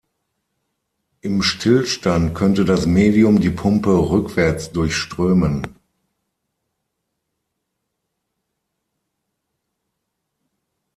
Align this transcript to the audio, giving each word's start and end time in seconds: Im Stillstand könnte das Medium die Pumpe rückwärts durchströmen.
Im 1.21 1.43
Stillstand 1.43 2.33
könnte 2.33 2.65
das 2.65 2.87
Medium 2.87 3.39
die 3.39 3.51
Pumpe 3.51 3.91
rückwärts 4.09 4.71
durchströmen. 4.71 5.75